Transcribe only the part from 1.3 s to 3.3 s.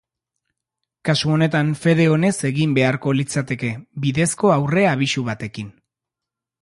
onetan fede onez egin beharko